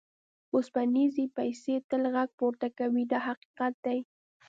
اوسپنیزې 0.53 1.25
پیسې 1.37 1.75
تل 1.89 2.03
غږ 2.13 2.29
پورته 2.39 2.67
کوي 2.77 3.03
دا 3.11 3.19
حقیقت 3.27 3.73
دی. 3.85 3.99